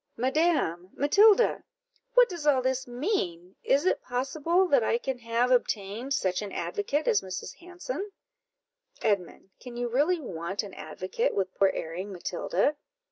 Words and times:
"Madam! 0.17 0.89
Matilda! 0.93 1.61
what 2.15 2.27
does 2.27 2.47
all 2.47 2.63
this 2.63 2.87
mean? 2.87 3.55
is 3.63 3.85
it 3.85 4.01
possible 4.01 4.67
that 4.67 4.83
I 4.83 4.97
can 4.97 5.19
have 5.19 5.51
obtained 5.51 6.15
such 6.15 6.41
an 6.41 6.51
advocate 6.51 7.07
as 7.07 7.21
Mrs. 7.21 7.57
Hanson?" 7.57 8.11
"Edmund, 9.03 9.51
can 9.59 9.77
you 9.77 9.87
really 9.87 10.19
want 10.19 10.63
an 10.63 10.73
advocate 10.73 11.35
with 11.35 11.53
poor 11.53 11.69
erring 11.69 12.11
Matilda? 12.11 12.77